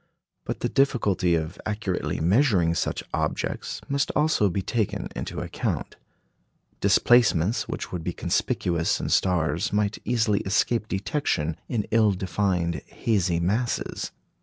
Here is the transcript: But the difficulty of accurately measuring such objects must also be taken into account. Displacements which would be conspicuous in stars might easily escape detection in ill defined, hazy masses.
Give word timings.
But 0.45 0.61
the 0.61 0.67
difficulty 0.67 1.35
of 1.35 1.59
accurately 1.63 2.19
measuring 2.19 2.73
such 2.73 3.03
objects 3.13 3.81
must 3.87 4.09
also 4.15 4.49
be 4.49 4.63
taken 4.63 5.07
into 5.15 5.41
account. 5.41 5.95
Displacements 6.79 7.67
which 7.67 7.91
would 7.91 8.03
be 8.03 8.11
conspicuous 8.11 8.99
in 8.99 9.09
stars 9.09 9.71
might 9.71 9.99
easily 10.03 10.39
escape 10.39 10.87
detection 10.87 11.55
in 11.69 11.85
ill 11.91 12.13
defined, 12.13 12.81
hazy 12.87 13.39
masses. 13.39 14.11